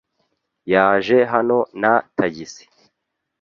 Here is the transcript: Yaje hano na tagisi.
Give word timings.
Yaje 0.71 1.17
hano 1.33 1.57
na 1.81 1.91
tagisi. 2.15 2.65